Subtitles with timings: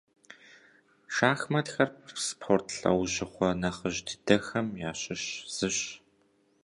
[1.13, 1.89] Шахматхэр
[2.25, 5.23] спорт лӏэужьыгъуэ нэхъыжь дыдэхэм ящыщ
[5.55, 5.77] зыщ.